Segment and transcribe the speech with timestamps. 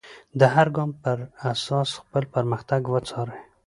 [0.39, 1.17] د هر ګام پر
[1.51, 3.39] اساس خپل پرمختګ وڅارئ.